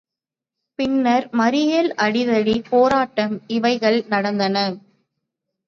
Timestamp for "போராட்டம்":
2.69-3.35